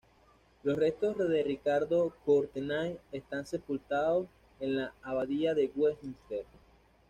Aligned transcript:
Los 0.63 0.79
restos 0.79 1.15
de 1.15 1.43
Ricardo 1.43 2.11
Courtenay 2.25 2.97
están 3.11 3.45
sepultados 3.45 4.25
en 4.59 4.77
la 4.77 4.95
Abadía 5.03 5.53
de 5.53 5.71
Westminster. 5.75 6.45